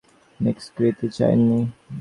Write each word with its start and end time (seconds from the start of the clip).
নিষ্কৃতি 0.39 1.07
চাই 1.17 1.35
নে। 1.39 1.59